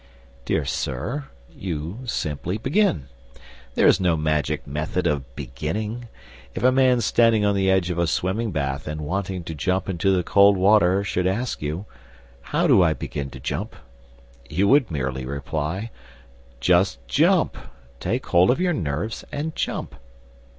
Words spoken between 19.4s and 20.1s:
jump."